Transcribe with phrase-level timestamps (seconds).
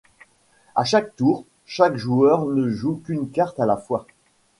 [0.75, 4.07] À chaque tour, chaque joueur ne joue qu'une carte à la fois.